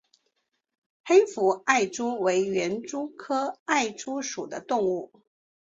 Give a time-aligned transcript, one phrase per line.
[1.05, 5.11] 黑腹艾蛛为园蛛科艾蛛属的动物。